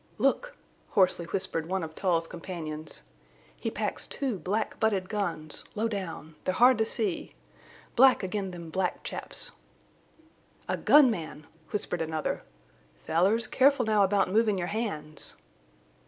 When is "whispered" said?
1.27-1.67, 11.69-12.01